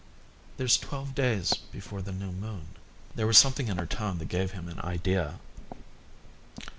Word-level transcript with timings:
"There's 0.57 0.79
twelve 0.79 1.13
days 1.13 1.53
before 1.53 2.01
the 2.01 2.11
new 2.11 2.31
moon." 2.31 2.69
There 3.13 3.27
was 3.27 3.37
something 3.37 3.67
in 3.67 3.77
her 3.77 3.85
tone 3.85 4.17
that 4.17 4.29
gave 4.29 4.49
him 4.53 4.67
an 4.67 4.79
idea. 4.79 5.35